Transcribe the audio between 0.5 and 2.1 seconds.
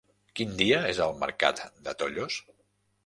dia és el mercat de